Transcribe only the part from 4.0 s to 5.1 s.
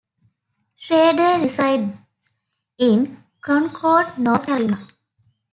North Carolina.